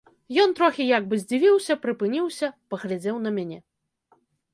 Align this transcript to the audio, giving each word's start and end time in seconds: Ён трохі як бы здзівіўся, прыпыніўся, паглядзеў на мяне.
Ён 0.43 0.53
трохі 0.59 0.85
як 0.91 1.03
бы 1.11 1.19
здзівіўся, 1.23 1.73
прыпыніўся, 1.83 2.47
паглядзеў 2.75 3.21
на 3.27 3.33
мяне. 3.37 3.59